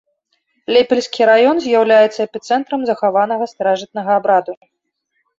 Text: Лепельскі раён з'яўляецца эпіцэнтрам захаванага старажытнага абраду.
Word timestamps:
Лепельскі 0.75 1.21
раён 1.29 1.59
з'яўляецца 1.65 2.19
эпіцэнтрам 2.27 2.81
захаванага 2.91 3.45
старажытнага 3.53 4.11
абраду. 4.23 4.53